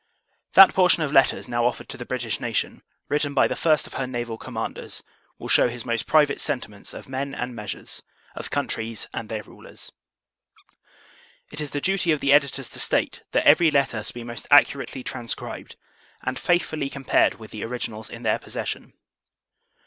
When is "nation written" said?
2.39-3.35